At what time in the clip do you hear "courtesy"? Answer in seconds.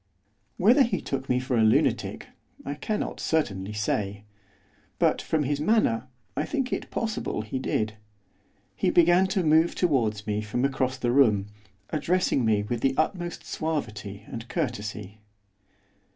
14.47-15.19